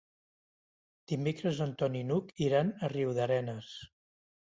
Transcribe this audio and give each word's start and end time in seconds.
Dimecres 1.11 1.61
en 1.67 1.75
Ton 1.83 1.99
i 2.01 2.03
n'Hug 2.09 2.35
iran 2.49 2.75
a 2.89 2.93
Riudarenes. 2.97 3.73